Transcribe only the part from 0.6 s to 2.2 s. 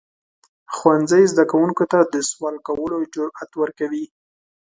ښوونځی زده کوونکو ته د